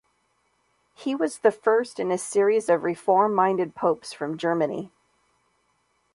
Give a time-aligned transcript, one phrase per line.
[0.95, 4.91] He was the first in a series of reform-minded popes from Germany.